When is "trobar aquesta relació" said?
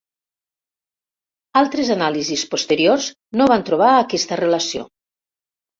3.71-4.93